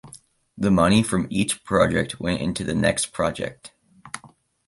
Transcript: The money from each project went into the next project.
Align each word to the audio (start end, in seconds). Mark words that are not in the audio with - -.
The 0.57 0.71
money 0.71 1.03
from 1.03 1.27
each 1.29 1.63
project 1.63 2.19
went 2.19 2.41
into 2.41 2.63
the 2.63 2.73
next 2.73 3.11
project. 3.13 3.71